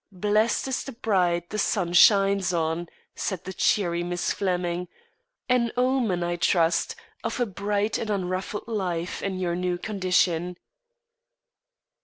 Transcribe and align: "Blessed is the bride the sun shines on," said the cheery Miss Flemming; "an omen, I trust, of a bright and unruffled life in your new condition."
"Blessed 0.11 0.67
is 0.67 0.83
the 0.83 0.93
bride 0.93 1.43
the 1.49 1.59
sun 1.59 1.93
shines 1.93 2.51
on," 2.51 2.87
said 3.13 3.43
the 3.45 3.53
cheery 3.53 4.01
Miss 4.01 4.33
Flemming; 4.33 4.87
"an 5.47 5.71
omen, 5.77 6.23
I 6.23 6.37
trust, 6.37 6.95
of 7.23 7.39
a 7.39 7.45
bright 7.45 7.99
and 7.99 8.09
unruffled 8.09 8.67
life 8.67 9.21
in 9.21 9.37
your 9.37 9.55
new 9.55 9.77
condition." 9.77 10.57